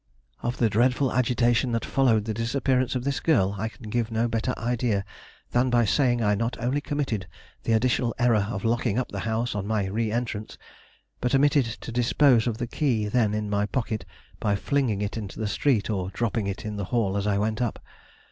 Of 0.41 0.57
the 0.57 0.67
dreadful 0.67 1.13
agitation 1.13 1.73
that 1.73 1.85
followed 1.85 2.25
the 2.25 2.33
disappearance 2.33 2.95
of 2.95 3.03
this 3.03 3.19
girl 3.19 3.53
I 3.59 3.69
can 3.69 3.91
give 3.91 4.09
no 4.09 4.27
better 4.27 4.55
idea 4.57 5.05
than 5.51 5.69
by 5.69 5.85
saying 5.85 6.23
I 6.23 6.33
not 6.33 6.57
only 6.59 6.81
committed 6.81 7.27
the 7.65 7.73
additional 7.73 8.15
error 8.17 8.47
of 8.49 8.65
locking 8.65 8.97
up 8.97 9.09
the 9.11 9.19
house 9.29 9.53
on 9.53 9.67
my 9.67 9.85
re 9.85 10.11
entrance, 10.11 10.57
but 11.19 11.35
omitted 11.35 11.65
to 11.81 11.91
dispose 11.91 12.47
of 12.47 12.57
the 12.57 12.65
key 12.65 13.09
then 13.09 13.35
in 13.35 13.47
my 13.47 13.67
pocket 13.67 14.03
by 14.39 14.55
flinging 14.55 15.03
it 15.03 15.17
into 15.17 15.39
the 15.39 15.45
street 15.47 15.87
or 15.87 16.09
dropping 16.09 16.47
it 16.47 16.65
in 16.65 16.77
the 16.77 16.85
hall 16.85 17.15
as 17.15 17.27
I 17.27 17.37
went 17.37 17.61
up. 17.61 17.77